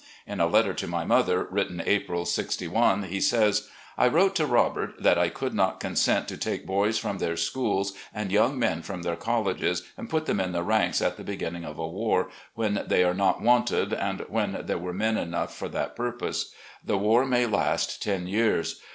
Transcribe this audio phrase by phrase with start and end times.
[0.25, 3.69] In a letter to my mother written April, '6i, he says:"
[3.99, 7.93] I wrote to Robert that I could not consent to take boys from their schools
[8.11, 11.65] and young men from their colleges and put them in the ranks at the beginning
[11.65, 15.69] of a war, when they are not wanted and when there were men enough for
[15.69, 16.45] that ptupose.
[16.83, 18.81] The war may last ten years.